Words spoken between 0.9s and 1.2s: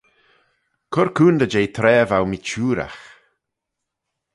Cur